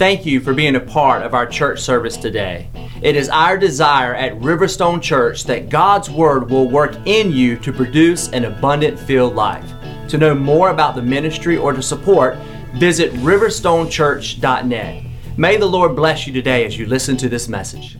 [0.00, 2.70] Thank you for being a part of our church service today.
[3.02, 7.70] It is our desire at Riverstone Church that God's Word will work in you to
[7.70, 9.70] produce an abundant filled life.
[10.08, 12.38] To know more about the ministry or to support,
[12.76, 15.04] visit riverstonechurch.net.
[15.36, 17.98] May the Lord bless you today as you listen to this message.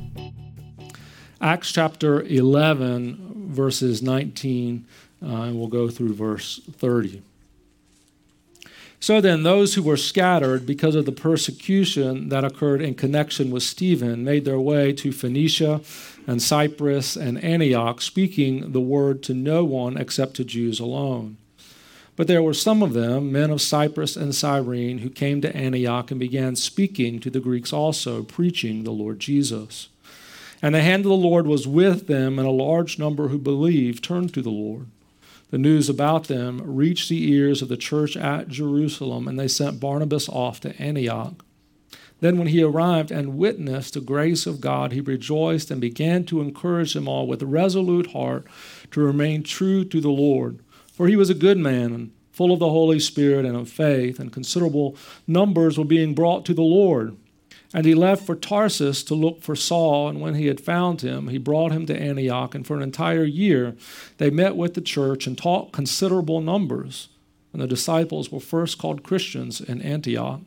[1.38, 4.86] Acts chapter 11, verses 19,
[5.22, 7.22] uh, and we'll go through verse 30.
[9.02, 13.62] So then, those who were scattered because of the persecution that occurred in connection with
[13.62, 15.80] Stephen made their way to Phoenicia
[16.26, 21.38] and Cyprus and Antioch, speaking the word to no one except to Jews alone.
[22.14, 26.10] But there were some of them, men of Cyprus and Cyrene, who came to Antioch
[26.10, 29.88] and began speaking to the Greeks also, preaching the Lord Jesus.
[30.60, 34.04] And the hand of the Lord was with them, and a large number who believed
[34.04, 34.88] turned to the Lord.
[35.50, 39.80] The news about them reached the ears of the church at Jerusalem, and they sent
[39.80, 41.44] Barnabas off to Antioch.
[42.20, 46.40] Then, when he arrived and witnessed the grace of God, he rejoiced and began to
[46.40, 48.46] encourage them all with resolute heart
[48.92, 50.60] to remain true to the Lord.
[50.92, 54.20] For he was a good man and full of the Holy Spirit and of faith,
[54.20, 57.16] and considerable numbers were being brought to the Lord.
[57.72, 61.28] And he left for Tarsus to look for Saul, and when he had found him,
[61.28, 63.76] he brought him to Antioch, and for an entire year
[64.18, 67.08] they met with the church and taught considerable numbers.
[67.52, 70.40] And the disciples were first called Christians in Antioch.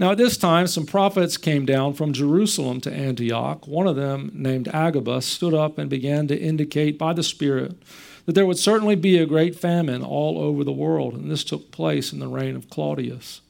[0.00, 3.66] Now, at this time, some prophets came down from Jerusalem to Antioch.
[3.66, 7.76] One of them, named Agabus, stood up and began to indicate by the Spirit
[8.24, 11.72] that there would certainly be a great famine all over the world, and this took
[11.72, 13.40] place in the reign of Claudius.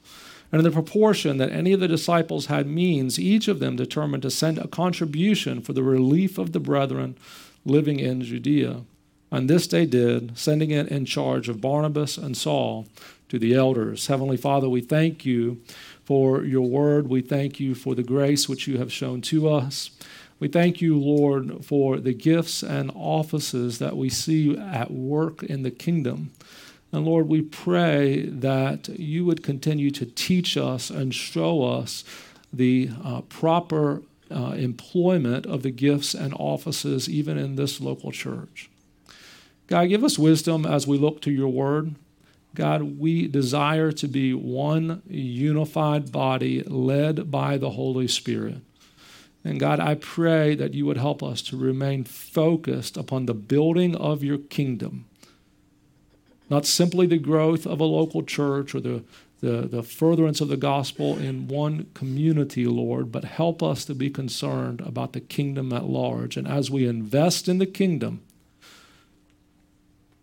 [0.51, 4.23] And in the proportion that any of the disciples had means, each of them determined
[4.23, 7.17] to send a contribution for the relief of the brethren
[7.65, 8.83] living in Judea.
[9.31, 12.87] And this they did, sending it in charge of Barnabas and Saul
[13.29, 14.07] to the elders.
[14.07, 15.61] Heavenly Father, we thank you
[16.05, 17.09] for your word.
[17.09, 19.91] We thank you for the grace which you have shown to us.
[20.41, 25.63] We thank you, Lord, for the gifts and offices that we see at work in
[25.63, 26.31] the kingdom.
[26.93, 32.03] And Lord, we pray that you would continue to teach us and show us
[32.53, 38.71] the uh, proper uh, employment of the gifts and offices, even in this local church.
[39.67, 41.95] God, give us wisdom as we look to your word.
[42.55, 48.63] God, we desire to be one unified body led by the Holy Spirit.
[49.45, 53.95] And God, I pray that you would help us to remain focused upon the building
[53.95, 55.08] of your kingdom
[56.51, 59.05] not simply the growth of a local church or the,
[59.41, 64.11] the, the furtherance of the gospel in one community, Lord, but help us to be
[64.11, 66.37] concerned about the kingdom at large.
[66.37, 68.23] And as we invest in the kingdom,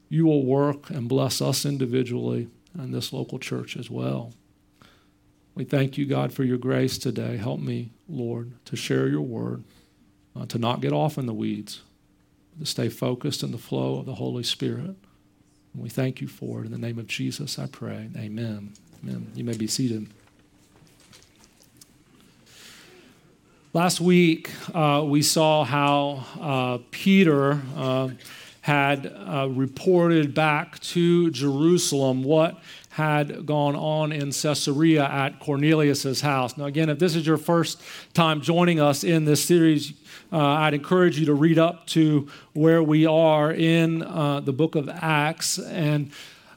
[0.09, 4.33] you will work and bless us individually and this local church as well.
[5.55, 7.37] We thank you, God, for your grace today.
[7.37, 9.63] Help me, Lord, to share your word,
[10.35, 11.81] uh, to not get off in the weeds,
[12.59, 14.95] to stay focused in the flow of the Holy Spirit.
[15.77, 16.65] We thank you for it.
[16.65, 18.09] In the name of Jesus, I pray.
[18.15, 18.73] Amen.
[19.03, 19.31] Amen.
[19.35, 20.07] You may be seated.
[23.73, 28.09] Last week, uh, we saw how uh, Peter uh,
[28.65, 32.59] had uh, reported back to Jerusalem what
[32.89, 36.57] had gone on in Caesarea at Cornelius's house.
[36.57, 37.79] Now, again, if this is your first
[38.15, 39.93] time joining us in this series,
[40.33, 44.73] uh, I'd encourage you to read up to where we are in uh, the book
[44.73, 45.59] of Acts.
[45.59, 46.09] And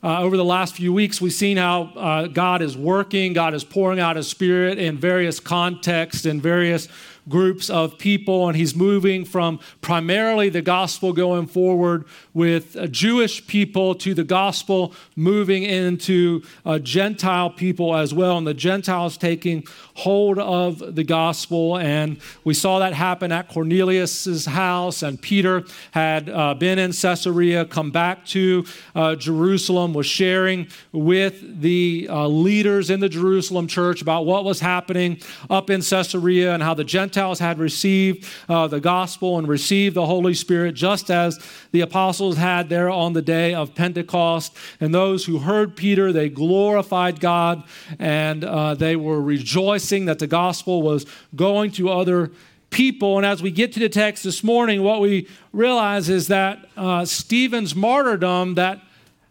[0.03, 3.65] uh, over the last few weeks, we've seen how uh, God is working, God is
[3.65, 6.89] pouring out His Spirit in various contexts, in various
[7.29, 13.95] groups of people, and he's moving from primarily the gospel going forward with Jewish people
[13.97, 20.39] to the gospel moving into uh, Gentile people as well, and the Gentiles taking hold
[20.39, 21.77] of the gospel.
[21.77, 27.65] And we saw that happen at Cornelius's house, and Peter had uh, been in Caesarea,
[27.65, 28.65] come back to
[28.95, 34.61] uh, Jerusalem, was sharing with the uh, leaders in the Jerusalem church about what was
[34.61, 39.49] happening up in Caesarea and how the Gentiles Gentiles had received uh, the gospel and
[39.49, 41.37] received the Holy Spirit, just as
[41.73, 44.55] the apostles had there on the day of Pentecost.
[44.79, 47.65] And those who heard Peter, they glorified God
[47.99, 52.31] and uh, they were rejoicing that the gospel was going to other
[52.71, 53.17] people.
[53.17, 57.05] And as we get to the text this morning, what we realize is that uh,
[57.05, 58.81] Stephen's martyrdom, that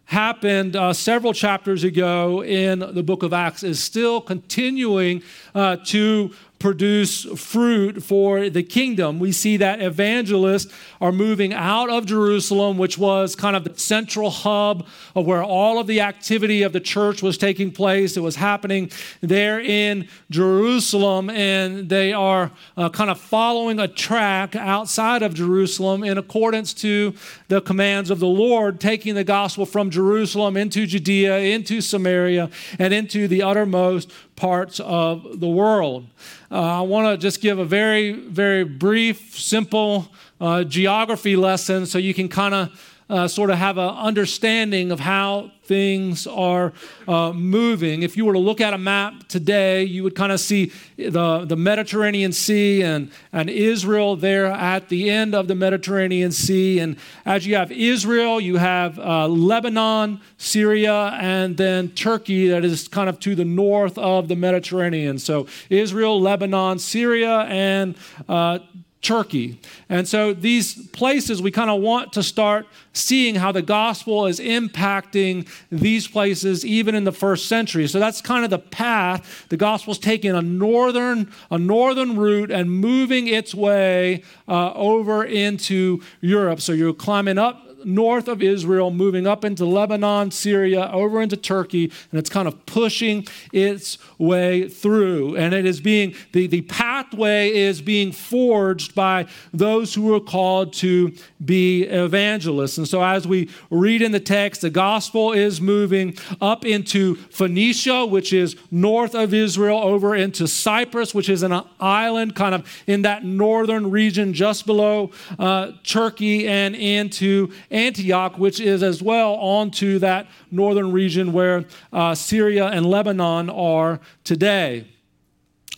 [0.08, 5.22] happened uh, several chapters ago in the book of Acts is still continuing
[5.54, 9.18] uh, to produce fruit for the kingdom.
[9.18, 14.30] We see that evangelists are moving out of Jerusalem, which was kind of the central
[14.30, 18.16] hub of where all of the activity of the church was taking place.
[18.16, 18.90] It was happening
[19.20, 26.02] there in Jerusalem, and they are uh, kind of following a track outside of Jerusalem
[26.02, 27.14] in accordance to
[27.46, 32.92] the commands of the Lord, taking the gospel from Jerusalem into Judea, into Samaria, and
[32.92, 36.06] into the uttermost parts of the world.
[36.50, 40.08] Uh, I want to just give a very, very brief, simple
[40.40, 45.00] uh, geography lesson so you can kind of uh, sort of have an understanding of
[45.00, 46.72] how things are
[47.06, 48.02] uh, moving.
[48.02, 51.44] If you were to look at a map today, you would kind of see the,
[51.44, 56.80] the Mediterranean Sea and, and Israel there at the end of the Mediterranean Sea.
[56.80, 56.96] And
[57.26, 63.10] as you have Israel, you have uh, Lebanon, Syria, and then Turkey that is kind
[63.10, 65.18] of to the north of the Mediterranean.
[65.18, 67.94] So Israel, Lebanon, Syria, and
[68.26, 68.60] uh,
[69.00, 69.60] Turkey.
[69.88, 74.40] And so these places, we kind of want to start seeing how the gospel is
[74.40, 77.86] impacting these places even in the first century.
[77.86, 79.46] So that's kind of the path.
[79.50, 86.02] The gospel's taking a northern, a northern route and moving its way uh, over into
[86.20, 86.60] Europe.
[86.60, 91.92] So you're climbing up north of Israel, moving up into Lebanon, Syria, over into Turkey,
[92.10, 95.36] and it's kind of pushing its way through.
[95.36, 100.72] And it is being, the, the pathway is being forged by those who are called
[100.74, 101.12] to
[101.44, 102.78] be evangelists.
[102.78, 108.06] And so as we read in the text, the gospel is moving up into Phoenicia,
[108.06, 113.02] which is north of Israel, over into Cyprus, which is an island kind of in
[113.02, 119.98] that northern region just below uh, Turkey, and into Antioch, which is as well onto
[119.98, 124.86] that northern region where uh, Syria and Lebanon are today.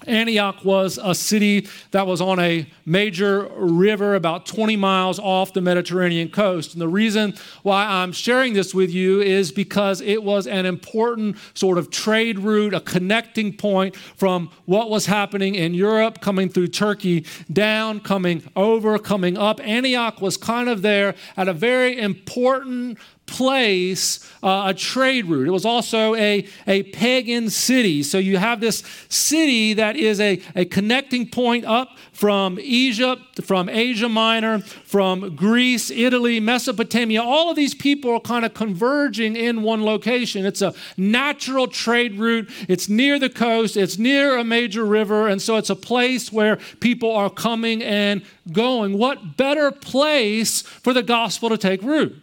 [0.06, 5.60] Antioch was a city that was on a major river about 20 miles off the
[5.60, 6.72] Mediterranean coast.
[6.72, 11.36] And the reason why I'm sharing this with you is because it was an important
[11.54, 16.68] sort of trade route, a connecting point from what was happening in Europe, coming through
[16.68, 19.60] Turkey, down, coming over, coming up.
[19.60, 22.98] Antioch was kind of there at a very important
[23.30, 25.46] place uh, a trade route.
[25.46, 28.02] It was also a, a pagan city.
[28.02, 33.68] So you have this city that is a, a connecting point up from Egypt, from
[33.68, 37.22] Asia Minor, from Greece, Italy, Mesopotamia.
[37.22, 40.44] All of these people are kind of converging in one location.
[40.44, 42.50] It's a natural trade route.
[42.68, 46.56] It's near the coast, it's near a major river, and so it's a place where
[46.80, 48.22] people are coming and
[48.52, 48.98] going.
[48.98, 52.22] What better place for the gospel to take root?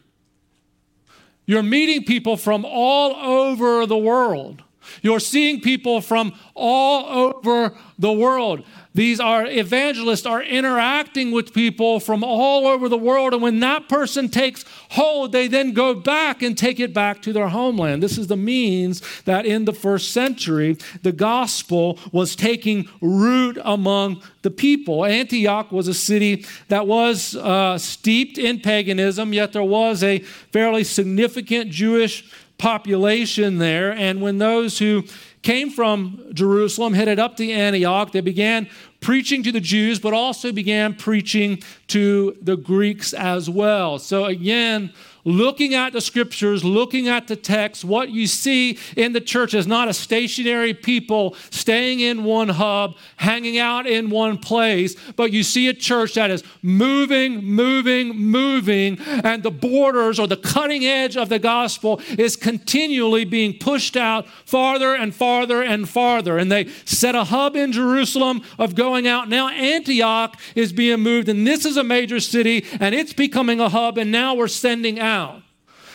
[1.48, 4.62] You're meeting people from all over the world.
[5.02, 8.66] You're seeing people from all over the world.
[8.94, 13.34] These are evangelists are interacting with people from all over the world.
[13.34, 17.34] And when that person takes hold, they then go back and take it back to
[17.34, 18.02] their homeland.
[18.02, 24.22] This is the means that in the first century, the gospel was taking root among
[24.42, 25.06] the people.
[25.06, 30.84] Antioch was a city that was uh, steeped in paganism, yet there was a fairly
[30.84, 33.92] significant Jewish population there.
[33.94, 35.04] And when those who
[35.48, 38.12] came from Jerusalem, headed up to Antioch.
[38.12, 38.70] They began
[39.08, 44.00] preaching to the Jews, but also began preaching to the Greeks as well.
[44.00, 44.92] So, again,
[45.28, 49.68] looking at the scriptures, looking at the text, what you see in the church is
[49.68, 55.44] not a stationary people staying in one hub, hanging out in one place, but you
[55.44, 61.18] see a church that is moving, moving, moving, and the borders or the cutting edge
[61.18, 66.38] of the gospel is continually being pushed out farther and farther and farther.
[66.38, 69.30] And they set a hub in Jerusalem of going out.
[69.30, 73.70] Now Antioch is being moved, and this is a major city, and it's becoming a
[73.70, 75.44] hub, and now we're sending out.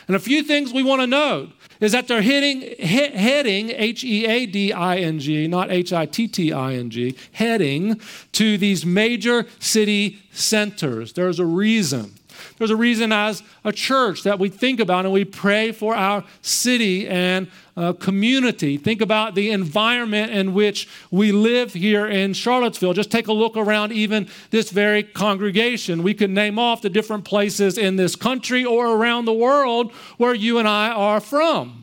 [0.07, 4.05] And a few things we want to note is that they're hitting, hit, heading, H
[4.05, 8.01] E A D I N G, not H I T T I N G, heading
[8.33, 11.13] to these major city centers.
[11.13, 12.13] There's a reason.
[12.59, 16.25] There's a reason as a church that we think about and we pray for our
[16.41, 18.77] city and uh, community.
[18.77, 22.93] Think about the environment in which we live here in Charlottesville.
[22.93, 26.03] Just take a look around even this very congregation.
[26.03, 30.35] We can name off the different places in this country or around the world where
[30.35, 31.83] you and I are from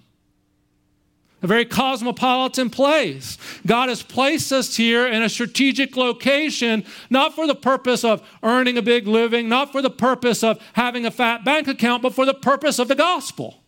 [1.42, 3.38] a very cosmopolitan place.
[3.66, 8.78] God has placed us here in a strategic location, not for the purpose of earning
[8.78, 12.26] a big living, not for the purpose of having a fat bank account, but for
[12.26, 13.64] the purpose of the gospel.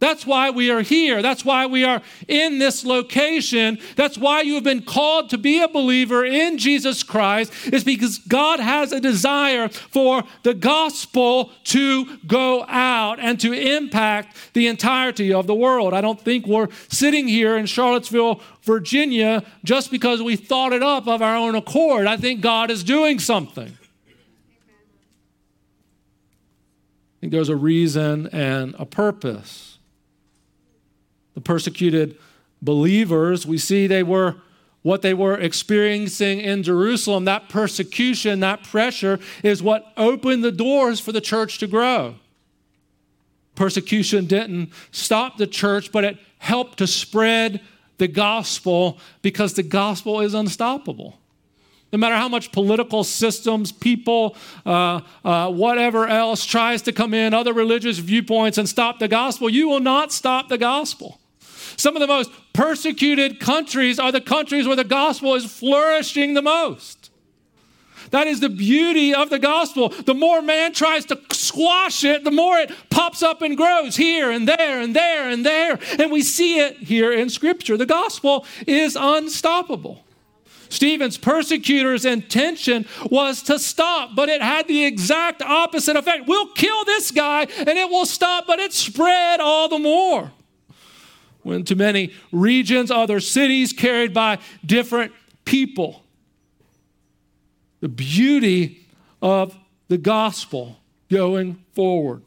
[0.00, 1.20] That's why we are here.
[1.20, 3.78] That's why we are in this location.
[3.96, 8.18] That's why you have been called to be a believer in Jesus Christ, is because
[8.18, 15.34] God has a desire for the gospel to go out and to impact the entirety
[15.34, 15.92] of the world.
[15.92, 21.06] I don't think we're sitting here in Charlottesville, Virginia, just because we thought it up
[21.08, 22.06] of our own accord.
[22.06, 23.76] I think God is doing something.
[27.18, 29.69] I think there's a reason and a purpose
[31.40, 32.18] the persecuted
[32.60, 34.36] believers, we see they were
[34.82, 37.26] what they were experiencing in Jerusalem.
[37.26, 42.14] That persecution, that pressure is what opened the doors for the church to grow.
[43.54, 47.60] Persecution didn't stop the church, but it helped to spread
[47.98, 51.18] the gospel because the gospel is unstoppable.
[51.92, 57.34] No matter how much political systems, people, uh, uh, whatever else tries to come in,
[57.34, 61.19] other religious viewpoints and stop the gospel, you will not stop the gospel.
[61.80, 66.42] Some of the most persecuted countries are the countries where the gospel is flourishing the
[66.42, 67.10] most.
[68.10, 69.88] That is the beauty of the gospel.
[69.88, 74.30] The more man tries to squash it, the more it pops up and grows here
[74.30, 75.78] and there and there and there.
[75.98, 77.78] And we see it here in Scripture.
[77.78, 80.04] The gospel is unstoppable.
[80.68, 86.26] Stephen's persecutors' intention was to stop, but it had the exact opposite effect.
[86.26, 90.30] We'll kill this guy and it will stop, but it spread all the more
[91.44, 95.12] went to many regions, other cities carried by different
[95.44, 96.04] people.
[97.80, 98.86] The beauty
[99.22, 99.56] of
[99.88, 100.78] the gospel
[101.10, 102.22] going forward.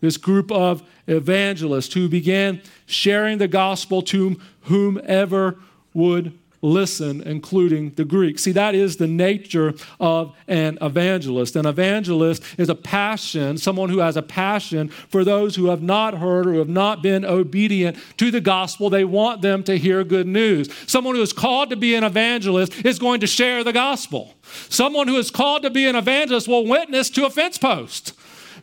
[0.00, 5.58] This group of evangelists who began sharing the gospel to whomever
[5.94, 8.38] would listen, including the Greek.
[8.38, 11.56] See, that is the nature of an evangelist.
[11.56, 16.14] An evangelist is a passion, someone who has a passion for those who have not
[16.14, 18.88] heard or have not been obedient to the gospel.
[18.88, 20.68] They want them to hear good news.
[20.86, 24.34] Someone who is called to be an evangelist is going to share the gospel.
[24.68, 28.14] Someone who is called to be an evangelist will witness to a fence post.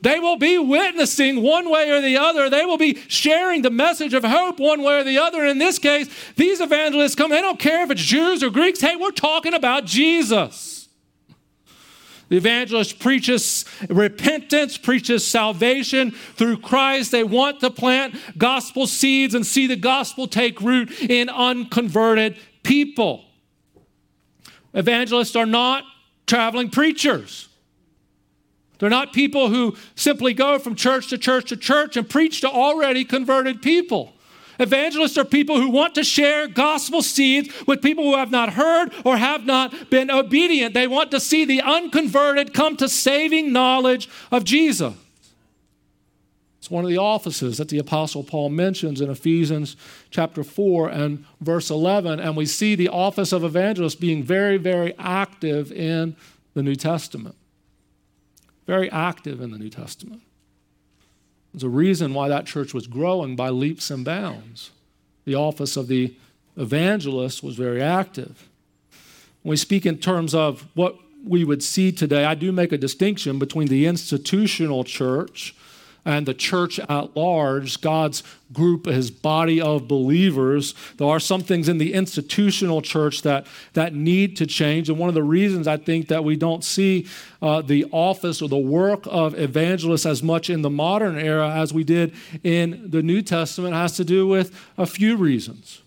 [0.02, 2.50] They will be witnessing one way or the other.
[2.50, 5.46] They will be sharing the message of hope one way or the other.
[5.46, 8.80] In this case, these evangelists come, they don't care if it's Jews or Greeks.
[8.80, 10.88] Hey, we're talking about Jesus.
[12.30, 17.12] The evangelist preaches repentance, preaches salvation through Christ.
[17.12, 23.26] They want to plant gospel seeds and see the gospel take root in unconverted people.
[24.76, 25.84] Evangelists are not
[26.28, 27.49] traveling preachers.
[28.80, 32.50] They're not people who simply go from church to church to church and preach to
[32.50, 34.14] already converted people.
[34.58, 38.94] Evangelists are people who want to share gospel seeds with people who have not heard
[39.06, 40.74] or have not been obedient.
[40.74, 44.94] They want to see the unconverted come to saving knowledge of Jesus.
[46.58, 49.78] It's one of the offices that the Apostle Paul mentions in Ephesians
[50.10, 52.20] chapter 4 and verse 11.
[52.20, 56.18] And we see the office of evangelist being very, very active in
[56.54, 57.36] the New Testament
[58.70, 60.22] very active in the New Testament.
[61.52, 64.70] There's a reason why that church was growing by leaps and bounds.
[65.26, 66.14] The office of the
[66.56, 68.48] evangelist was very active.
[69.42, 70.96] When we speak in terms of what
[71.26, 75.56] we would see today, I do make a distinction between the institutional church
[76.06, 80.74] and the church at large, God's group, his body of believers.
[80.98, 84.90] There are some things in the institutional church that, that need to change.
[84.90, 87.08] And one of the reasons I think that we don't see
[87.42, 91.74] uh, the office or the work of evangelists as much in the modern era as
[91.74, 92.14] we did
[92.44, 95.82] in the New Testament has to do with a few reasons.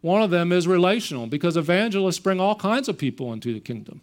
[0.00, 4.00] One of them is relational, because evangelists bring all kinds of people into the kingdom.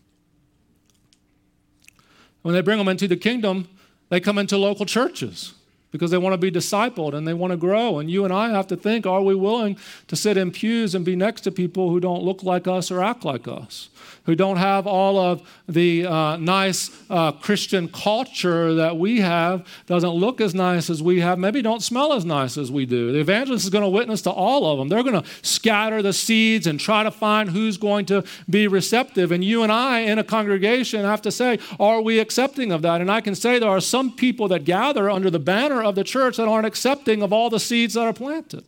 [2.44, 3.68] When they bring them into the kingdom,
[4.10, 5.54] they come into local churches
[5.98, 8.00] because they want to be discipled and they want to grow.
[8.00, 9.77] And you and I have to think are we willing
[10.08, 13.04] to sit in pews and be next to people who don't look like us or
[13.04, 13.89] act like us?
[14.27, 20.10] who don't have all of the uh, nice uh, Christian culture that we have, doesn't
[20.10, 23.13] look as nice as we have, maybe don't smell as nice as we do.
[23.13, 24.89] The evangelist is going to witness to all of them.
[24.89, 29.32] They're going to scatter the seeds and try to find who's going to be receptive.
[29.32, 33.00] And you and I in a congregation have to say, are we accepting of that?
[33.00, 36.03] And I can say there are some people that gather under the banner of the
[36.03, 38.63] church that aren't accepting of all the seeds that are planted.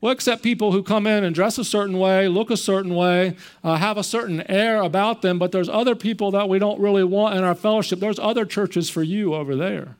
[0.00, 3.36] We'll accept people who come in and dress a certain way, look a certain way,
[3.62, 7.04] uh, have a certain air about them, but there's other people that we don't really
[7.04, 8.00] want in our fellowship.
[8.00, 9.96] There's other churches for you over there.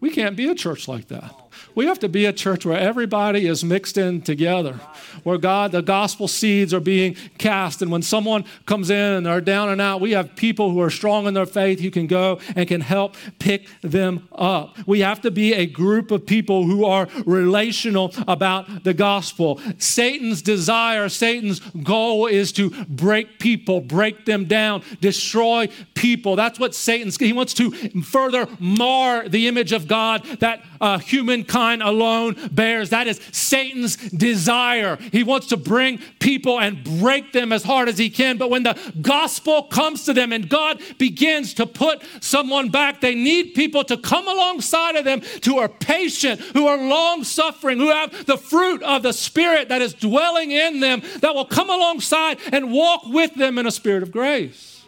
[0.00, 1.34] We can't be a church like that.
[1.74, 4.80] We have to be a church where everybody is mixed in together,
[5.22, 7.82] where God, the gospel seeds are being cast.
[7.82, 10.90] And when someone comes in and they're down and out, we have people who are
[10.90, 14.76] strong in their faith who can go and can help pick them up.
[14.86, 19.60] We have to be a group of people who are relational about the gospel.
[19.78, 26.36] Satan's desire, Satan's goal is to break people, break them down, destroy people.
[26.36, 27.70] That's what Satan's, he wants to
[28.02, 30.98] further mar the image of God that uh,
[31.44, 32.90] humankind alone bears.
[32.90, 34.96] That is Satan's desire.
[35.12, 38.36] He wants to bring people and break them as hard as he can.
[38.38, 43.14] But when the gospel comes to them and God begins to put someone back, they
[43.14, 47.90] need people to come alongside of them who are patient, who are long suffering, who
[47.90, 52.38] have the fruit of the Spirit that is dwelling in them, that will come alongside
[52.52, 54.82] and walk with them in a spirit of grace.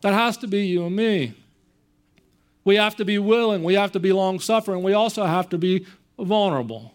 [0.00, 1.34] That has to be you and me.
[2.68, 3.64] We have to be willing.
[3.64, 4.82] We have to be long suffering.
[4.82, 5.86] We also have to be
[6.18, 6.92] vulnerable.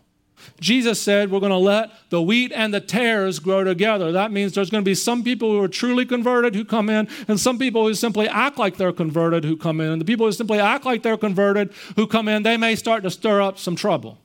[0.60, 4.12] Jesus said we're going to let the wheat and the tares grow together.
[4.12, 7.08] That means there's going to be some people who are truly converted who come in,
[7.28, 9.90] and some people who simply act like they're converted who come in.
[9.90, 13.02] And the people who simply act like they're converted who come in, they may start
[13.02, 14.20] to stir up some trouble.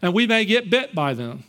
[0.00, 1.44] And we may get bit by them.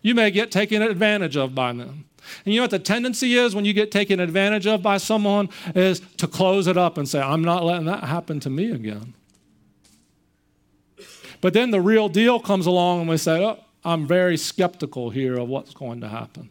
[0.00, 2.07] You may get taken advantage of by them.
[2.44, 5.48] And you know what the tendency is when you get taken advantage of by someone
[5.74, 9.14] is to close it up and say, I'm not letting that happen to me again.
[11.40, 15.38] But then the real deal comes along and we say, oh, I'm very skeptical here
[15.38, 16.50] of what's going to happen.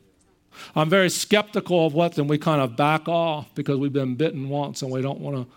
[0.75, 4.49] I'm very skeptical of what, and we kind of back off because we've been bitten
[4.49, 5.47] once and we don't want to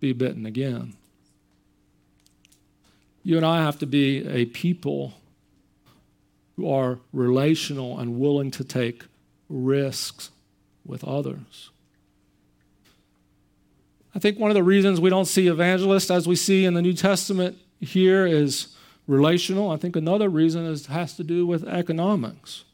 [0.00, 0.94] be bitten again.
[3.22, 5.14] You and I have to be a people
[6.56, 9.04] who are relational and willing to take
[9.48, 10.30] risks
[10.84, 11.70] with others.
[14.14, 16.82] I think one of the reasons we don't see evangelists as we see in the
[16.82, 19.70] New Testament here is relational.
[19.70, 22.64] I think another reason is, has to do with economics.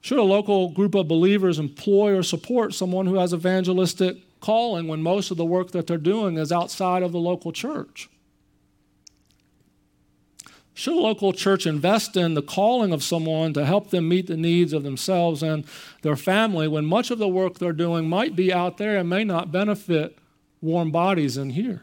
[0.00, 5.02] Should a local group of believers employ or support someone who has evangelistic calling when
[5.02, 8.08] most of the work that they're doing is outside of the local church?
[10.78, 14.36] Should a local church invest in the calling of someone to help them meet the
[14.36, 15.64] needs of themselves and
[16.02, 19.24] their family when much of the work they're doing might be out there and may
[19.24, 20.16] not benefit
[20.60, 21.82] warm bodies in here?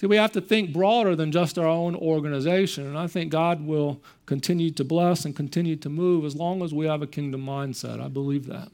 [0.00, 2.86] See, we have to think broader than just our own organization.
[2.86, 6.72] And I think God will continue to bless and continue to move as long as
[6.72, 8.00] we have a kingdom mindset.
[8.00, 8.70] I believe that.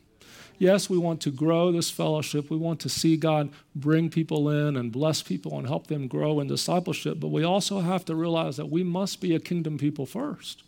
[0.59, 2.51] Yes, we want to grow this fellowship.
[2.51, 6.41] We want to see God bring people in and bless people and help them grow
[6.41, 7.21] in discipleship.
[7.21, 10.63] But we also have to realize that we must be a kingdom people first.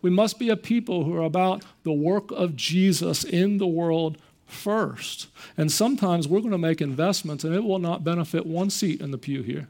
[0.00, 4.18] We must be a people who are about the work of Jesus in the world
[4.46, 5.28] first.
[5.56, 9.10] And sometimes we're going to make investments and it will not benefit one seat in
[9.10, 9.68] the pew here,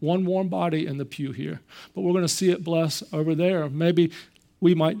[0.00, 1.60] one warm body in the pew here.
[1.94, 3.68] But we're going to see it bless over there.
[3.68, 4.12] Maybe
[4.60, 4.98] we might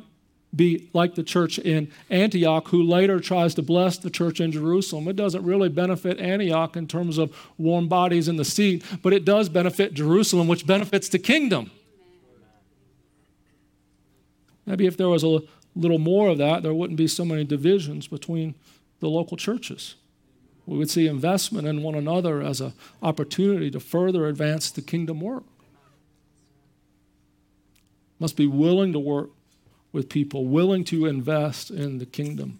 [0.54, 5.08] be like the church in Antioch, who later tries to bless the church in Jerusalem.
[5.08, 9.24] It doesn't really benefit Antioch in terms of warm bodies in the seat, but it
[9.24, 11.70] does benefit Jerusalem, which benefits the kingdom.
[14.66, 15.40] Maybe if there was a
[15.74, 18.54] little more of that, there wouldn't be so many divisions between
[19.00, 19.96] the local churches.
[20.66, 25.20] We would see investment in one another as an opportunity to further advance the kingdom
[25.20, 25.44] work.
[28.20, 29.30] Must be willing to work
[29.92, 32.58] with people, willing to invest in the kingdom.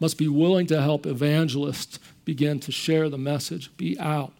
[0.00, 4.32] Must be willing to help evangelists begin to share the message, be out,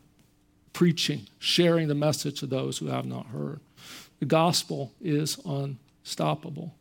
[0.72, 3.60] preaching, sharing the message to those who have not heard.
[4.20, 6.74] The gospel is unstoppable.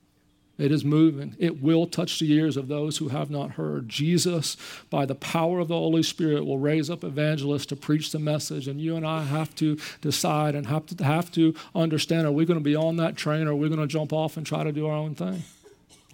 [0.58, 1.36] It is moving.
[1.40, 3.90] It will touch the ears of those who have not heard.
[3.90, 4.56] Jesus,
[4.92, 8.68] by the power of the Holy Spirit, will raise up evangelists to preach the message.
[8.68, 12.46] And you and I have to decide and have to, have to understand are we
[12.46, 14.64] going to be on that train or are we going to jump off and try
[14.64, 15.42] to do our own thing?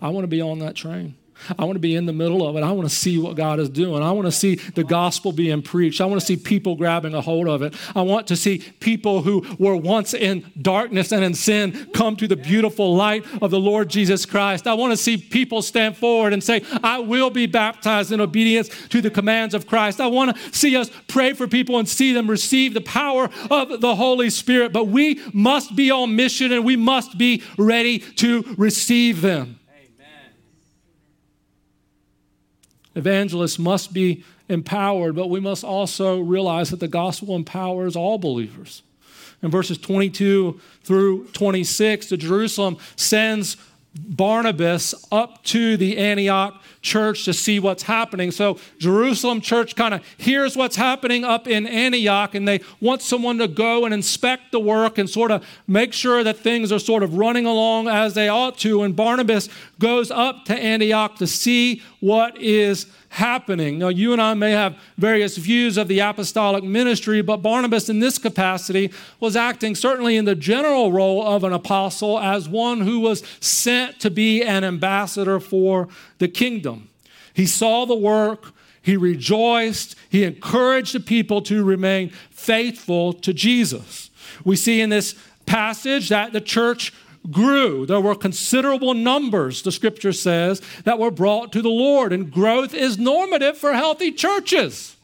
[0.02, 1.16] I want to be on that train.
[1.58, 2.64] I want to be in the middle of it.
[2.64, 4.04] I want to see what God is doing.
[4.04, 6.02] I want to see the gospel being preached.
[6.02, 7.76] I want to see people grabbing a hold of it.
[7.96, 12.28] I want to see people who were once in darkness and in sin come to
[12.28, 14.68] the beautiful light of the Lord Jesus Christ.
[14.68, 18.70] I want to see people stand forward and say, I will be baptized in obedience
[18.90, 20.00] to the commands of Christ.
[20.00, 23.82] I want to see us pray for people and see them receive the power of
[23.82, 24.74] the Holy Spirit.
[24.74, 29.59] But we must be on mission and we must be ready to receive them.
[33.00, 38.84] Evangelists must be empowered, but we must also realize that the gospel empowers all believers.
[39.42, 43.56] In verses 22 through 26, the Jerusalem sends
[43.96, 48.32] Barnabas up to the Antioch church to see what's happening.
[48.32, 53.40] So, Jerusalem church kind of hears what's happening up in Antioch, and they want someone
[53.40, 57.02] to go and inspect the work and sort of make sure that things are sort
[57.02, 58.84] of running along as they ought to.
[58.84, 59.50] And Barnabas
[59.80, 63.80] goes up to Antioch to see what is happening.
[63.80, 68.00] Now, you and I may have various views of the apostolic ministry, but Barnabas, in
[68.00, 73.00] this capacity, was acting certainly in the general role of an apostle as one who
[73.00, 75.88] was sent to be an ambassador for
[76.20, 76.90] the kingdom.
[77.34, 84.10] He saw the work, he rejoiced, he encouraged the people to remain faithful to Jesus.
[84.44, 86.94] We see in this passage that the church
[87.30, 87.86] grew.
[87.86, 92.14] There were considerable numbers, the scripture says, that were brought to the Lord.
[92.14, 94.96] And growth is normative for healthy churches.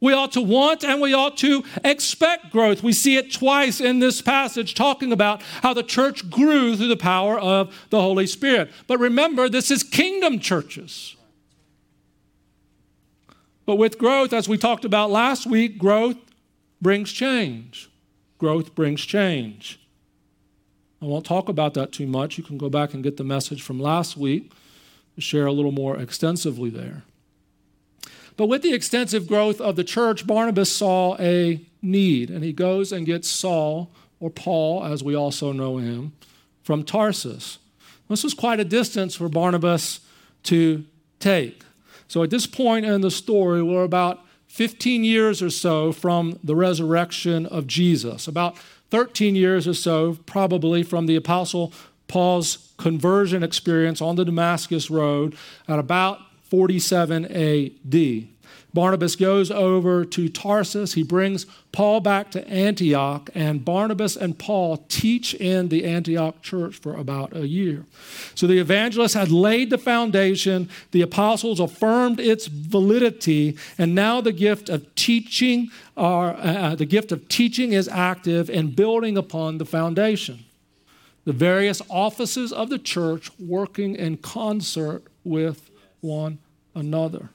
[0.00, 2.82] We ought to want and we ought to expect growth.
[2.82, 6.96] We see it twice in this passage talking about how the church grew through the
[6.96, 8.70] power of the Holy Spirit.
[8.86, 11.16] But remember, this is kingdom churches.
[13.64, 16.18] But with growth, as we talked about last week, growth
[16.82, 17.88] brings change.
[18.36, 19.80] Growth brings change.
[21.04, 22.38] I won't talk about that too much.
[22.38, 24.50] You can go back and get the message from last week
[25.16, 27.02] to share a little more extensively there.
[28.38, 32.90] But with the extensive growth of the church, Barnabas saw a need, and he goes
[32.90, 36.14] and gets Saul, or Paul, as we also know him,
[36.62, 37.58] from Tarsus.
[38.08, 40.00] This was quite a distance for Barnabas
[40.44, 40.86] to
[41.20, 41.64] take.
[42.08, 46.56] So at this point in the story, we're about 15 years or so from the
[46.56, 48.56] resurrection of Jesus, about
[48.94, 51.72] 13 years or so, probably from the Apostle
[52.06, 58.33] Paul's conversion experience on the Damascus Road at about 47 AD.
[58.74, 60.94] Barnabas goes over to Tarsus.
[60.94, 66.74] He brings Paul back to Antioch, and Barnabas and Paul teach in the Antioch church
[66.74, 67.86] for about a year.
[68.34, 74.32] So the evangelists had laid the foundation, the apostles affirmed its validity, and now the
[74.32, 79.64] gift of teaching are, uh, the gift of teaching is active and building upon the
[79.64, 80.44] foundation.
[81.24, 86.38] The various offices of the church working in concert with one
[86.74, 87.30] another.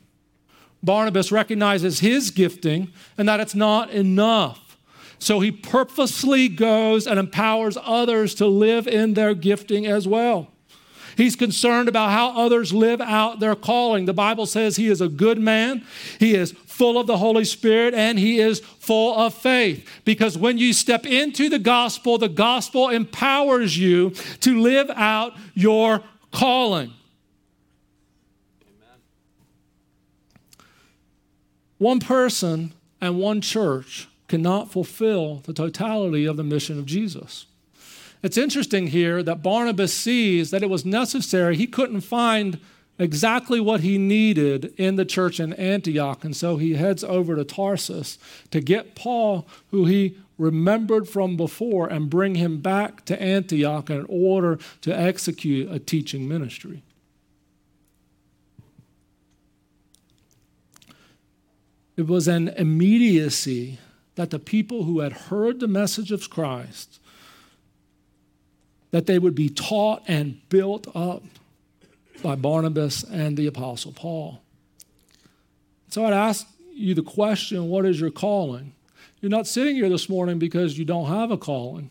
[0.82, 4.78] Barnabas recognizes his gifting and that it's not enough.
[5.20, 10.48] So he purposely goes and empowers others to live in their gifting as well.
[11.18, 14.06] He's concerned about how others live out their calling.
[14.06, 15.86] The Bible says he is a good man,
[16.18, 19.86] he is full of the Holy Spirit, and he is full of faith.
[20.06, 26.02] Because when you step into the gospel, the gospel empowers you to live out your
[26.32, 26.94] calling.
[31.80, 37.46] One person and one church cannot fulfill the totality of the mission of Jesus.
[38.22, 41.56] It's interesting here that Barnabas sees that it was necessary.
[41.56, 42.60] He couldn't find
[43.00, 47.46] exactly what he needed in the church in Antioch, and so he heads over to
[47.46, 48.20] Tarsus
[48.52, 54.06] to get Paul, who he remembered from before, and bring him back to Antioch in
[54.10, 56.84] order to execute a teaching ministry.
[61.99, 63.77] It was an immediacy
[64.15, 66.97] that the people who had heard the message of Christ
[68.91, 71.23] that they would be taught and built up
[72.23, 74.41] by Barnabas and the apostle Paul.
[75.89, 78.71] So I'd ask you the question, what is your calling?
[79.19, 81.89] You're not sitting here this morning because you don't have a calling.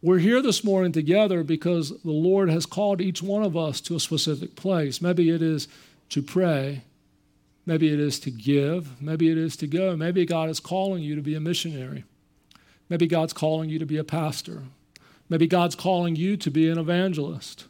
[0.00, 3.94] We're here this morning together because the Lord has called each one of us to
[3.94, 5.02] a specific place.
[5.02, 5.68] Maybe it is
[6.08, 6.80] to pray,
[7.66, 9.02] Maybe it is to give.
[9.02, 9.96] Maybe it is to go.
[9.96, 12.04] Maybe God is calling you to be a missionary.
[12.88, 14.62] Maybe God's calling you to be a pastor.
[15.28, 17.66] Maybe God's calling you to be an evangelist.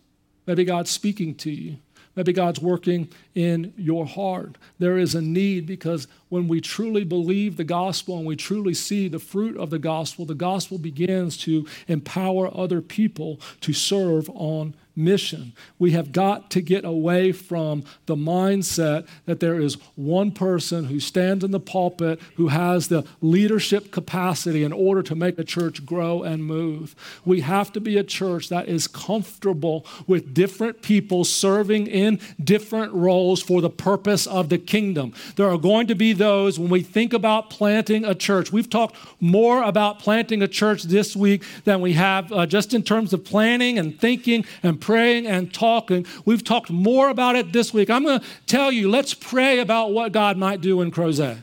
[0.46, 1.78] Maybe God's speaking to you.
[2.14, 4.56] Maybe God's working in your heart.
[4.78, 9.08] There is a need because when we truly believe the gospel and we truly see
[9.08, 14.74] the fruit of the gospel, the gospel begins to empower other people to serve on
[14.96, 15.52] mission.
[15.78, 20.98] We have got to get away from the mindset that there is one person who
[20.98, 25.84] stands in the pulpit who has the leadership capacity in order to make a church
[25.84, 26.96] grow and move.
[27.24, 32.94] We have to be a church that is comfortable with different people serving in different
[32.94, 35.12] roles for the purpose of the kingdom.
[35.36, 38.52] There are going to be those when we think about planting a church.
[38.52, 42.83] We've talked more about planting a church this week than we have uh, just in
[42.83, 46.07] terms of planning and thinking and praying and talking.
[46.24, 47.90] We've talked more about it this week.
[47.90, 51.42] I'm going to tell you, let's pray about what God might do in Crozet.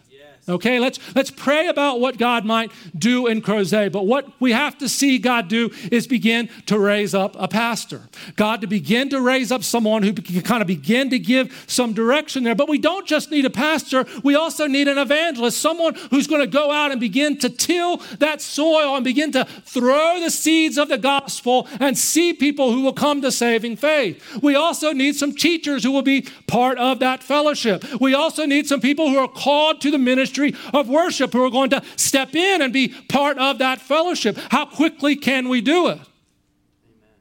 [0.49, 3.93] Okay, let's let's pray about what God might do in Crozet.
[3.93, 8.01] But what we have to see God do is begin to raise up a pastor.
[8.35, 11.93] God to begin to raise up someone who can kind of begin to give some
[11.93, 12.55] direction there.
[12.55, 16.41] But we don't just need a pastor, we also need an evangelist, someone who's going
[16.41, 20.77] to go out and begin to till that soil and begin to throw the seeds
[20.77, 24.21] of the gospel and see people who will come to saving faith.
[24.41, 27.85] We also need some teachers who will be part of that fellowship.
[28.01, 31.43] We also need some people who are called to the ministry ministry of worship who
[31.43, 34.37] are going to step in and be part of that fellowship.
[34.49, 35.99] How quickly can we do it?
[35.99, 37.15] Amen.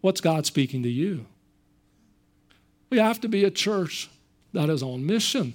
[0.00, 1.26] What's God speaking to you?
[2.90, 4.08] We have to be a church
[4.52, 5.54] that is on mission.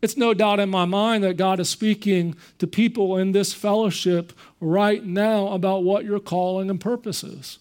[0.00, 4.32] It's no doubt in my mind that God is speaking to people in this fellowship
[4.60, 7.58] right now about what your calling and purpose is,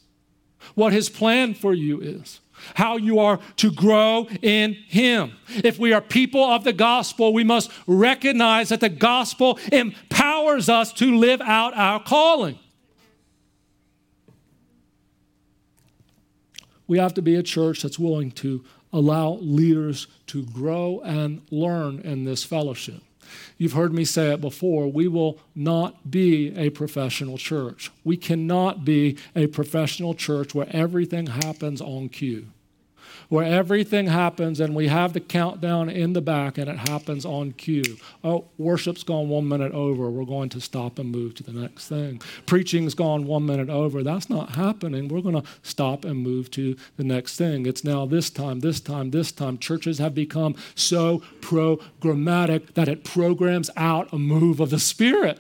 [0.76, 2.40] what His plan for you is
[2.76, 5.34] how you are to grow in Him.
[5.64, 10.94] If we are people of the gospel, we must recognize that the gospel empowers us
[10.94, 12.60] to live out our calling.
[16.88, 22.00] We have to be a church that's willing to allow leaders to grow and learn
[22.00, 23.02] in this fellowship.
[23.58, 24.92] You've heard me say it before.
[24.92, 27.92] We will not be a professional church.
[28.04, 32.48] We cannot be a professional church where everything happens on cue
[33.30, 37.52] where everything happens and we have the countdown in the back and it happens on
[37.54, 37.98] cue.
[38.24, 40.10] Oh, worship's gone one minute over.
[40.10, 42.22] We're going to stop and move to the next thing.
[42.46, 44.04] Preaching's gone one minute over.
[44.04, 45.08] That's not happening.
[45.08, 47.66] We're going to stop and move to the next thing.
[47.66, 49.58] It's now this time, this time, this time.
[49.58, 55.40] Churches have become so programmatic that it programs out a move of the Spirit.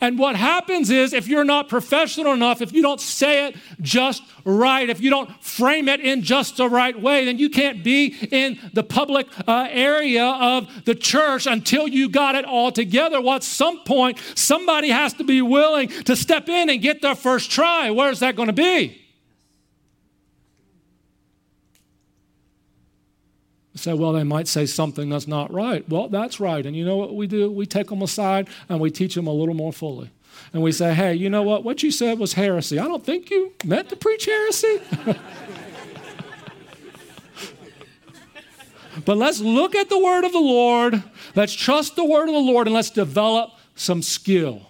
[0.00, 4.22] And what happens is, if you're not professional enough, if you don't say it just
[4.44, 8.14] right, if you don't frame it in just the right way, then you can't be
[8.30, 13.22] in the public uh, area of the church until you got it all together.
[13.22, 17.14] Well, at some point, somebody has to be willing to step in and get their
[17.14, 17.90] first try.
[17.90, 19.05] Where's that going to be?
[23.78, 25.88] Say, well, they might say something that's not right.
[25.88, 26.64] Well, that's right.
[26.64, 27.50] And you know what we do?
[27.50, 30.10] We take them aside and we teach them a little more fully.
[30.52, 31.64] And we say, hey, you know what?
[31.64, 32.78] What you said was heresy.
[32.78, 34.80] I don't think you meant to preach heresy.
[39.04, 41.02] but let's look at the word of the Lord.
[41.34, 44.62] Let's trust the word of the Lord and let's develop some skill.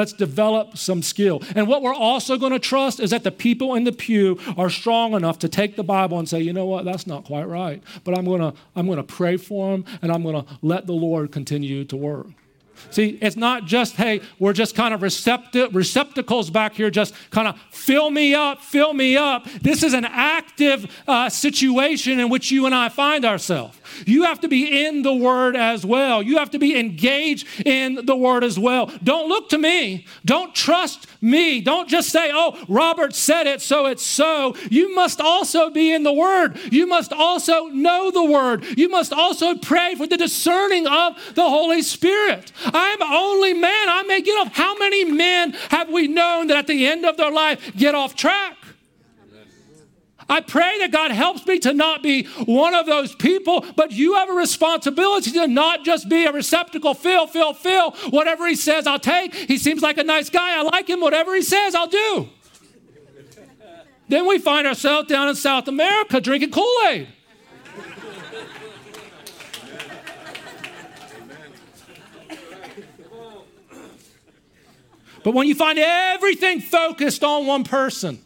[0.00, 1.42] Let's develop some skill.
[1.54, 4.70] And what we're also going to trust is that the people in the pew are
[4.70, 7.82] strong enough to take the Bible and say, you know what, that's not quite right.
[8.02, 10.86] But I'm going to, I'm going to pray for them and I'm going to let
[10.86, 12.28] the Lord continue to work.
[12.88, 17.46] See, it's not just, hey, we're just kind of recepti- receptacles back here, just kind
[17.46, 19.44] of fill me up, fill me up.
[19.60, 23.78] This is an active uh, situation in which you and I find ourselves.
[24.06, 26.22] You have to be in the Word as well.
[26.22, 28.86] You have to be engaged in the Word as well.
[29.02, 30.06] Don't look to me.
[30.24, 31.60] Don't trust me.
[31.60, 34.54] Don't just say, oh, Robert said it, so it's so.
[34.70, 36.58] You must also be in the Word.
[36.70, 38.64] You must also know the Word.
[38.78, 42.52] You must also pray for the discerning of the Holy Spirit.
[42.64, 43.88] I'm only man.
[43.88, 44.54] I may get off.
[44.54, 48.14] How many men have we known that at the end of their life get off
[48.16, 48.56] track?
[50.30, 54.14] I pray that God helps me to not be one of those people, but you
[54.14, 57.90] have a responsibility to not just be a receptacle, fill, fill, fill.
[58.10, 59.34] Whatever he says, I'll take.
[59.34, 60.56] He seems like a nice guy.
[60.56, 61.00] I like him.
[61.00, 62.28] Whatever he says, I'll do.
[64.08, 67.08] then we find ourselves down in South America drinking Kool Aid.
[75.22, 78.20] But when you find everything focused on one person,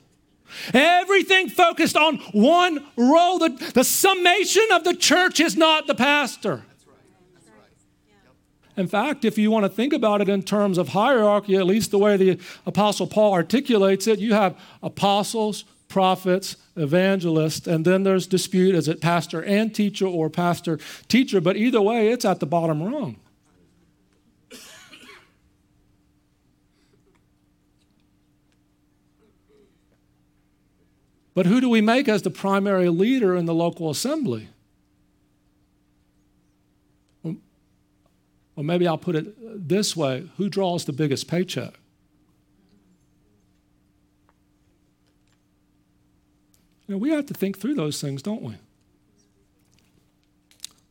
[0.73, 6.63] everything focused on one role, the, the summation of the church is not the pastor.
[8.77, 11.93] In fact, if you want to think about it in terms of hierarchy, at least
[11.93, 18.27] the way the Apostle Paul articulates it, you have apostles, prophets, evangelists, and then there's
[18.27, 22.47] dispute is it pastor and teacher or pastor teacher, but either way, it's at the
[22.47, 23.17] bottom rung.
[31.35, 34.49] But who do we make as the primary leader in the local assembly?
[38.57, 41.75] Or maybe I'll put it this way who draws the biggest paycheck?
[46.87, 48.57] You know, we have to think through those things, don't we?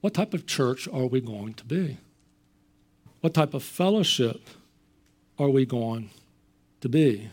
[0.02, 1.98] What type of church are we going to be?
[3.22, 4.42] What type of fellowship
[5.40, 6.10] are we going
[6.82, 7.30] to be?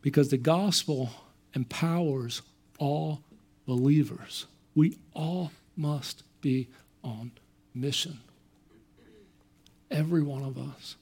[0.00, 1.10] Because the gospel
[1.56, 2.42] empowers
[2.78, 3.22] all
[3.66, 4.46] believers.
[4.74, 6.68] We all must be
[7.02, 7.32] on
[7.74, 8.20] mission.
[9.90, 10.96] Every one of us.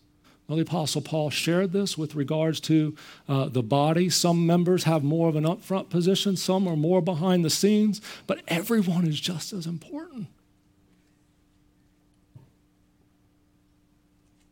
[0.46, 2.94] Well, the Apostle Paul shared this with regards to
[3.28, 4.08] uh, the body.
[4.10, 8.40] Some members have more of an upfront position, some are more behind the scenes, but
[8.46, 10.28] everyone is just as important.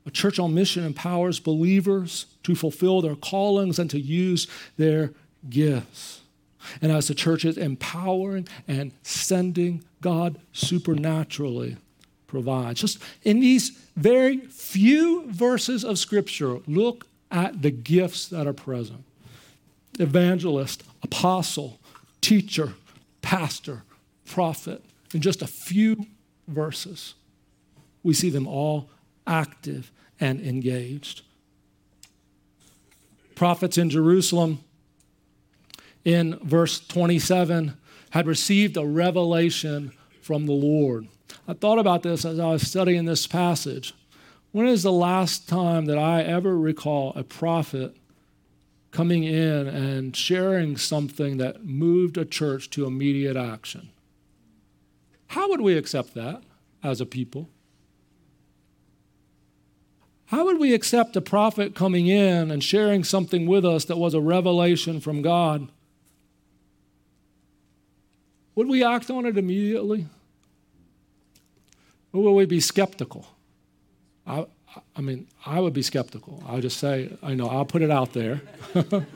[0.05, 5.13] A church on mission empowers believers to fulfill their callings and to use their
[5.49, 6.21] gifts.
[6.81, 11.77] And as the church is empowering and sending, God supernaturally
[12.27, 12.81] provides.
[12.81, 19.05] Just in these very few verses of Scripture, look at the gifts that are present
[19.99, 21.79] evangelist, apostle,
[22.21, 22.73] teacher,
[23.21, 23.83] pastor,
[24.25, 24.83] prophet.
[25.13, 26.07] In just a few
[26.49, 27.15] verses,
[28.03, 28.89] we see them all
[29.27, 31.23] active and engaged.
[33.35, 34.61] Prophets in Jerusalem,
[36.05, 37.77] in verse 27,
[38.11, 41.09] had received a revelation from the Lord.
[41.49, 43.95] I thought about this as I was studying this passage.
[44.53, 47.97] When is the last time that I ever recall a prophet
[48.91, 53.89] coming in and sharing something that moved a church to immediate action?
[55.29, 56.43] How would we accept that
[56.83, 57.49] as a people?
[60.27, 64.15] How would we accept a prophet coming in and sharing something with us that was
[64.15, 65.69] a revelation from God?
[68.55, 70.07] Would we act on it immediately?
[72.13, 73.27] Or will we be skeptical?
[74.27, 74.47] I,
[74.95, 76.43] I mean, I would be skeptical.
[76.47, 78.43] I'll just say, I know, I'll put it out there.
[78.75, 79.07] but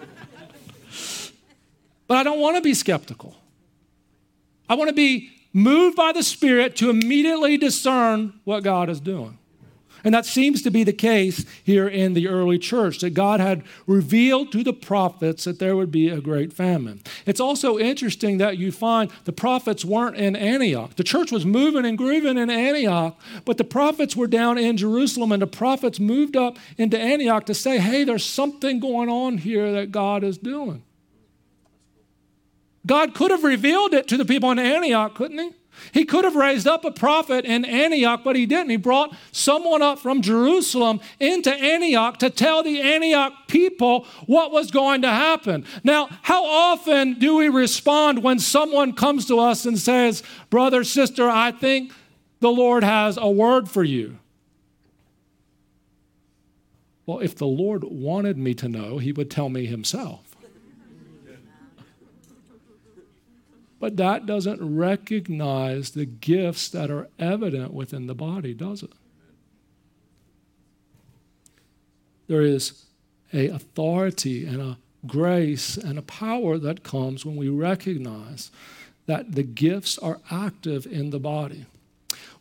[2.11, 3.37] I don't want to be skeptical.
[4.69, 9.39] I want to be moved by the Spirit to immediately discern what God is doing.
[10.07, 13.65] And that seems to be the case here in the early church, that God had
[13.89, 17.03] revealed to the prophets that there would be a great famine.
[17.27, 20.95] It's also interesting that you find the prophets weren't in Antioch.
[20.95, 25.33] The church was moving and grooving in Antioch, but the prophets were down in Jerusalem,
[25.33, 29.73] and the prophets moved up into Antioch to say, hey, there's something going on here
[29.73, 30.85] that God is doing.
[32.87, 35.51] God could have revealed it to the people in Antioch, couldn't he?
[35.93, 38.71] He could have raised up a prophet in Antioch, but he didn't.
[38.71, 44.71] He brought someone up from Jerusalem into Antioch to tell the Antioch people what was
[44.71, 45.65] going to happen.
[45.85, 51.29] Now, how often do we respond when someone comes to us and says, Brother, sister,
[51.29, 51.93] I think
[52.41, 54.19] the Lord has a word for you?
[57.07, 60.26] Well, if the Lord wanted me to know, he would tell me himself.
[63.79, 68.93] But that doesn't recognize the gifts that are evident within the body, does it?
[72.27, 72.85] There is
[73.33, 78.51] a authority and a grace and a power that comes when we recognize
[79.07, 81.67] that the gifts are active in the body.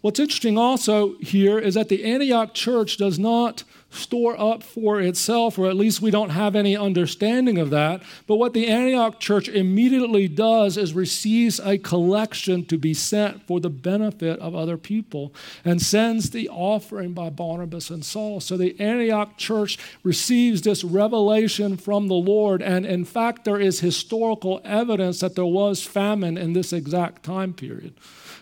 [0.01, 5.57] What's interesting also here is that the Antioch church does not store up for itself,
[5.57, 8.03] or at least we don't have any understanding of that.
[8.27, 13.59] But what the Antioch church immediately does is receives a collection to be sent for
[13.59, 18.39] the benefit of other people and sends the offering by Barnabas and Saul.
[18.39, 22.61] So the Antioch church receives this revelation from the Lord.
[22.61, 27.53] And in fact, there is historical evidence that there was famine in this exact time
[27.53, 27.93] period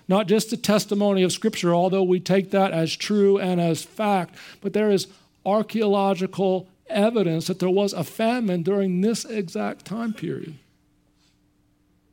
[0.06, 4.36] not just the testimony of Scripture, although we take that as true and as fact,
[4.60, 5.08] but there is
[5.46, 10.56] archaeological evidence that there was a famine during this exact time period.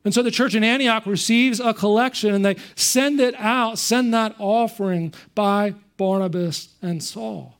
[0.03, 4.13] And so the church in Antioch receives a collection and they send it out, send
[4.13, 7.57] that offering by Barnabas and Saul.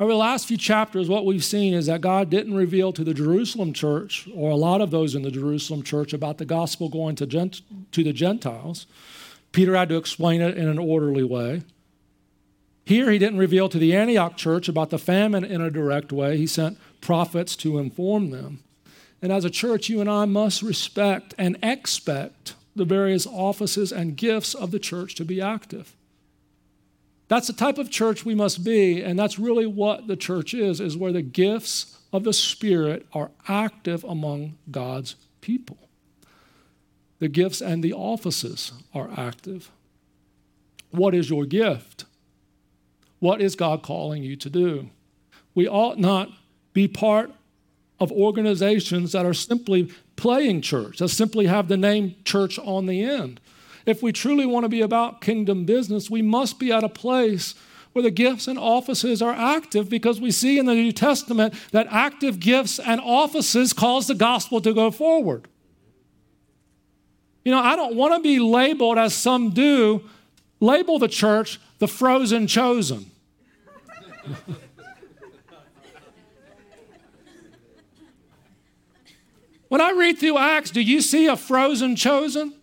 [0.00, 3.14] Over the last few chapters, what we've seen is that God didn't reveal to the
[3.14, 7.14] Jerusalem church, or a lot of those in the Jerusalem church, about the gospel going
[7.16, 7.60] to, gent-
[7.92, 8.86] to the Gentiles.
[9.52, 11.62] Peter had to explain it in an orderly way.
[12.84, 16.36] Here, he didn't reveal to the Antioch church about the famine in a direct way.
[16.36, 18.62] He sent prophets to inform them.
[19.22, 24.16] And as a church, you and I must respect and expect the various offices and
[24.16, 25.96] gifts of the church to be active.
[27.28, 30.78] That's the type of church we must be, and that's really what the church is,
[30.78, 35.78] is where the gifts of the Spirit are active among God's people.
[37.18, 39.70] The gifts and the offices are active.
[40.90, 42.04] What is your gift?
[43.24, 44.90] What is God calling you to do?
[45.54, 46.28] We ought not
[46.74, 47.32] be part
[47.98, 53.02] of organizations that are simply playing church, that simply have the name church on the
[53.02, 53.40] end.
[53.86, 57.54] If we truly want to be about kingdom business, we must be at a place
[57.94, 61.86] where the gifts and offices are active because we see in the New Testament that
[61.88, 65.48] active gifts and offices cause the gospel to go forward.
[67.42, 70.10] You know, I don't want to be labeled as some do,
[70.60, 73.10] label the church the frozen chosen.
[79.68, 82.54] When I read through Acts, do you see a frozen chosen?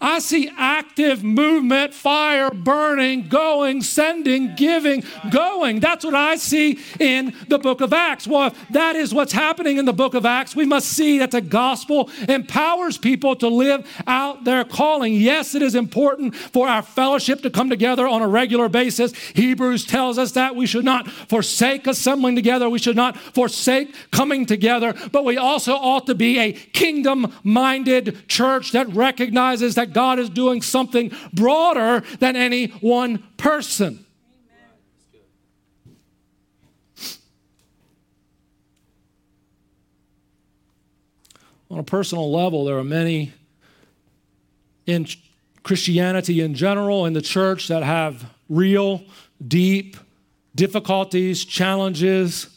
[0.00, 5.80] I see active movement, fire burning, going, sending, giving, going.
[5.80, 8.26] That's what I see in the book of Acts.
[8.26, 11.32] Well, if that is what's happening in the book of Acts, we must see that
[11.32, 15.14] the gospel empowers people to live out their calling.
[15.14, 19.12] Yes, it is important for our fellowship to come together on a regular basis.
[19.34, 24.46] Hebrews tells us that we should not forsake assembling together, we should not forsake coming
[24.46, 30.18] together, but we also ought to be a kingdom minded church that recognizes that God
[30.18, 34.04] is doing something broader than any one person.
[41.70, 43.32] On a personal level, there are many
[44.86, 45.06] in
[45.62, 49.04] Christianity in general, in the church, that have real,
[49.46, 49.96] deep
[50.54, 52.48] difficulties, challenges.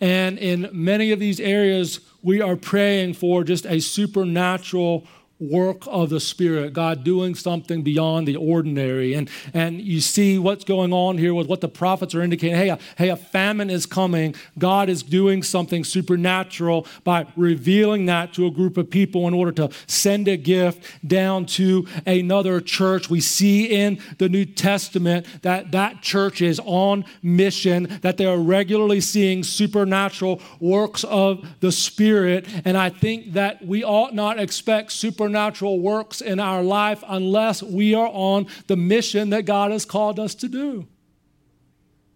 [0.00, 5.06] And in many of these areas, we are praying for just a supernatural
[5.40, 9.14] work of the Spirit, God doing something beyond the ordinary.
[9.14, 12.56] And, and you see what's going on here with what the prophets are indicating.
[12.56, 14.34] Hey, a, hey, a famine is coming.
[14.58, 19.52] God is doing something supernatural by revealing that to a group of people in order
[19.52, 23.08] to send a gift down to another church.
[23.08, 28.38] We see in the New Testament that that church is on mission, that they are
[28.38, 32.46] regularly seeing supernatural works of the Spirit.
[32.64, 37.62] And I think that we ought not expect supernatural supernatural works in our life unless
[37.62, 40.88] we are on the mission that God has called us to do.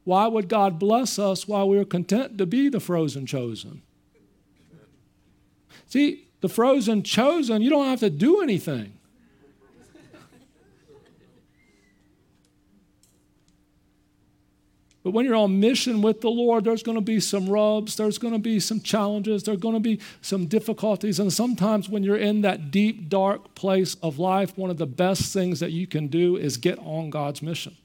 [0.05, 3.83] Why would God bless us while we're content to be the frozen chosen?
[5.87, 8.95] See, the frozen chosen, you don't have to do anything.
[15.03, 18.19] But when you're on mission with the Lord, there's going to be some rubs, there's
[18.19, 21.19] going to be some challenges, there's going to be some difficulties.
[21.19, 25.33] And sometimes when you're in that deep, dark place of life, one of the best
[25.33, 27.77] things that you can do is get on God's mission.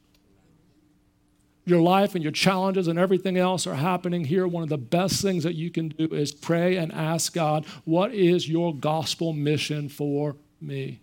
[1.66, 4.48] Your life and your challenges and everything else are happening here.
[4.48, 8.14] One of the best things that you can do is pray and ask God, What
[8.14, 11.02] is your gospel mission for me?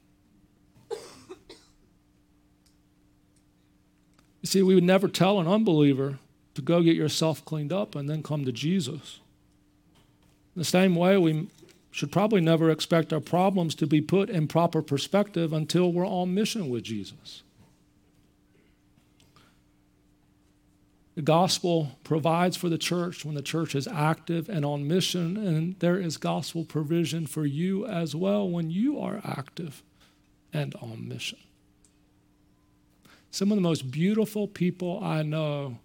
[4.45, 6.19] You see, we would never tell an unbeliever
[6.53, 9.21] to go get yourself cleaned up and then come to Jesus.
[10.55, 11.49] In the same way, we
[11.91, 16.35] should probably never expect our problems to be put in proper perspective until we're on
[16.35, 17.43] mission with Jesus.
[21.15, 25.75] The gospel provides for the church when the church is active and on mission, and
[25.79, 29.83] there is gospel provision for you as well when you are active
[30.53, 31.39] and on mission.
[33.35, 35.79] Some of the most beautiful people I know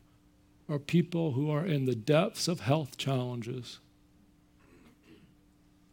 [0.69, 3.79] are people who are in the depths of health challenges.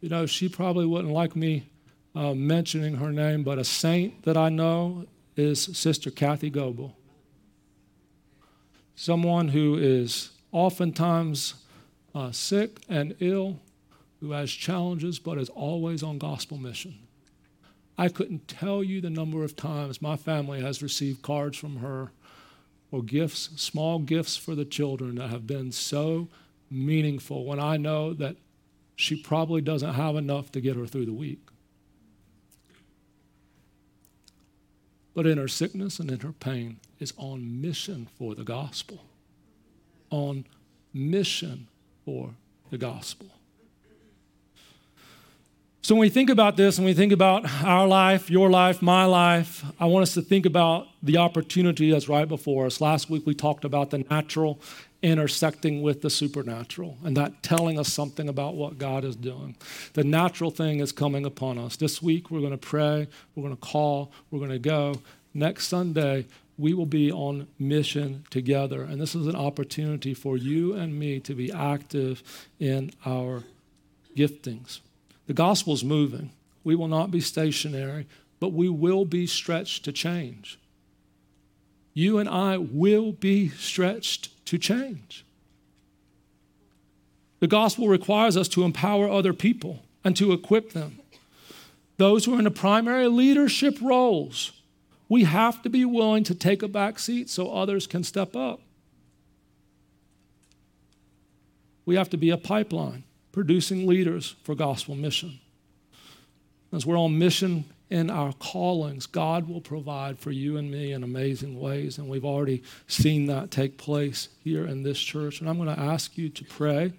[0.02, 1.70] You know, she probably wouldn't like me
[2.14, 6.94] uh, mentioning her name, but a saint that I know is Sister Kathy Goebel.
[8.94, 11.54] Someone who is oftentimes
[12.14, 13.60] uh, sick and ill,
[14.20, 16.98] who has challenges, but is always on gospel mission.
[17.98, 22.12] I couldn't tell you the number of times my family has received cards from her
[22.90, 26.28] or gifts, small gifts for the children that have been so
[26.70, 28.36] meaningful when I know that
[28.96, 31.40] she probably doesn't have enough to get her through the week.
[35.14, 39.04] But in her sickness and in her pain is on mission for the gospel.
[40.10, 40.44] On
[40.92, 41.68] mission
[42.04, 42.34] for
[42.70, 43.35] the gospel.
[45.86, 49.04] So, when we think about this and we think about our life, your life, my
[49.04, 52.80] life, I want us to think about the opportunity that's right before us.
[52.80, 54.60] Last week we talked about the natural
[55.00, 59.54] intersecting with the supernatural and that telling us something about what God is doing.
[59.92, 61.76] The natural thing is coming upon us.
[61.76, 63.06] This week we're going to pray,
[63.36, 65.02] we're going to call, we're going to go.
[65.34, 66.26] Next Sunday,
[66.58, 68.82] we will be on mission together.
[68.82, 72.24] And this is an opportunity for you and me to be active
[72.58, 73.44] in our
[74.16, 74.80] giftings.
[75.26, 76.30] The gospel's moving.
[76.64, 78.06] We will not be stationary,
[78.40, 80.58] but we will be stretched to change.
[81.94, 85.24] You and I will be stretched to change.
[87.40, 91.00] The gospel requires us to empower other people and to equip them.
[91.96, 94.52] Those who are in the primary leadership roles,
[95.08, 98.60] we have to be willing to take a back seat so others can step up.
[101.84, 103.04] We have to be a pipeline
[103.36, 105.38] producing leaders for gospel mission.
[106.72, 111.02] As we're on mission in our callings, God will provide for you and me in
[111.02, 111.98] amazing ways.
[111.98, 115.40] And we've already seen that take place here in this church.
[115.40, 116.94] And I'm going to ask you to pray.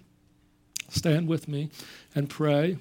[0.89, 1.71] Stand with me
[2.13, 2.77] and pray.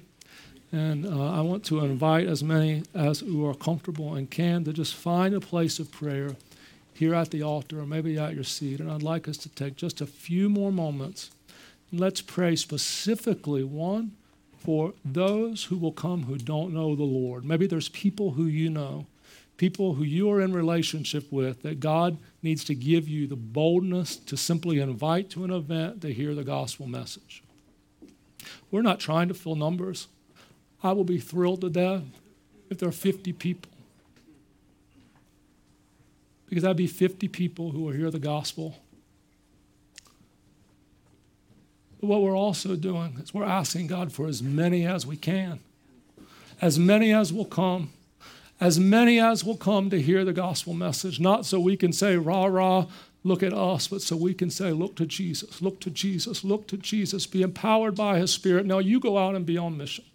[0.71, 4.71] And uh, I want to invite as many as who are comfortable and can to
[4.71, 6.35] just find a place of prayer
[6.93, 8.79] here at the altar or maybe at your seat.
[8.79, 11.31] And I'd like us to take just a few more moments.
[11.91, 14.11] Let's pray specifically, one,
[14.57, 17.45] for those who will come who don't know the Lord.
[17.45, 19.05] Maybe there's people who you know,
[19.55, 24.17] people who you are in relationship with, that God needs to give you the boldness
[24.17, 27.41] to simply invite to an event to hear the gospel message.
[28.69, 30.07] We're not trying to fill numbers.
[30.83, 32.03] I will be thrilled to death
[32.69, 33.71] if there are 50 people.
[36.49, 38.77] Because that'd be 50 people who will hear the gospel.
[41.99, 45.59] But what we're also doing is we're asking God for as many as we can,
[46.61, 47.91] as many as will come,
[48.59, 52.17] as many as will come to hear the gospel message, not so we can say,
[52.17, 52.85] rah, rah,
[53.23, 56.67] look at us, but so we can say, look to Jesus, look to Jesus, look
[56.67, 58.65] to Jesus, be empowered by his spirit.
[58.65, 60.05] Now you go out and be on mission.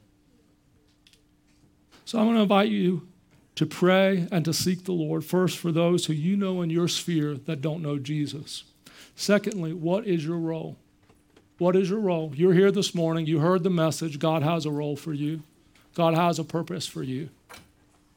[2.05, 3.09] So I'm going to invite you
[3.55, 6.89] to pray and to seek the Lord first for those who you know in your
[6.89, 8.65] sphere that don't know Jesus.
[9.15, 10.77] Secondly, what is your role?
[11.63, 12.33] What is your role?
[12.35, 14.19] You're here this morning, you heard the message.
[14.19, 15.45] God has a role for you,
[15.95, 17.29] God has a purpose for you.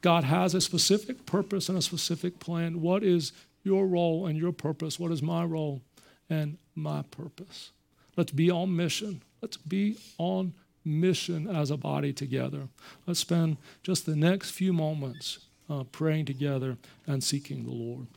[0.00, 2.80] God has a specific purpose and a specific plan.
[2.80, 3.30] What is
[3.62, 4.98] your role and your purpose?
[4.98, 5.80] What is my role
[6.28, 7.70] and my purpose?
[8.16, 9.22] Let's be on mission.
[9.40, 10.52] Let's be on
[10.84, 12.62] mission as a body together.
[13.06, 15.38] Let's spend just the next few moments
[15.70, 18.08] uh, praying together and seeking the Lord.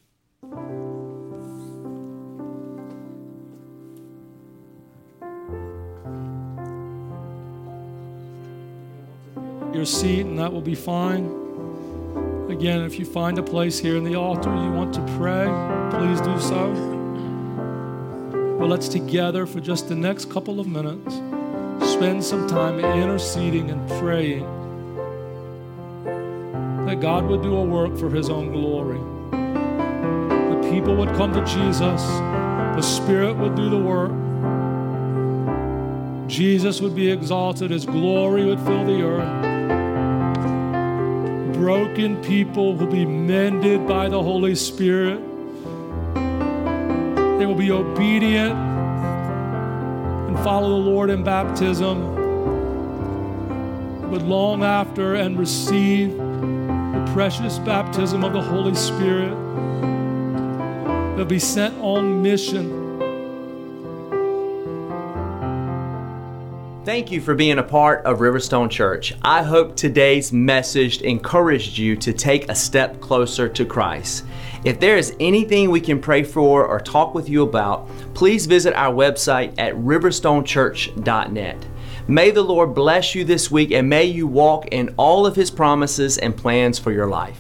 [9.80, 11.24] Your seat, and that will be fine.
[12.50, 15.46] Again, if you find a place here in the altar you want to pray,
[15.90, 16.74] please do so.
[18.60, 21.16] But let's together for just the next couple of minutes
[21.90, 24.44] spend some time interceding and praying
[26.86, 29.00] that God would do a work for His own glory.
[29.32, 34.12] The people would come to Jesus, the Spirit would do the work.
[36.30, 39.49] Jesus would be exalted, His glory would fill the earth.
[41.60, 45.20] Broken people will be mended by the Holy Spirit.
[47.38, 48.54] They will be obedient
[50.30, 52.16] and follow the Lord in baptism
[54.10, 59.36] but long after and receive the precious baptism of the Holy Spirit.
[61.18, 62.79] They'll be sent on mission.
[66.90, 69.14] Thank you for being a part of Riverstone Church.
[69.22, 74.26] I hope today's message encouraged you to take a step closer to Christ.
[74.66, 78.74] If there is anything we can pray for or talk with you about, please visit
[78.74, 81.68] our website at riverstonechurch.net.
[82.08, 85.52] May the Lord bless you this week and may you walk in all of His
[85.52, 87.40] promises and plans for your life.